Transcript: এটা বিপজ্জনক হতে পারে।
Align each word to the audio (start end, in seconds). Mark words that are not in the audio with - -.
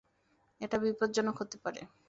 এটা 0.61 0.77
বিপজ্জনক 0.77 1.35
হতে 1.41 1.57
পারে। 1.63 1.81